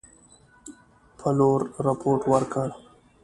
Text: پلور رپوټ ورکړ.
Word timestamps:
پلور 1.19 1.59
رپوټ 1.85 2.21
ورکړ. 2.31 2.69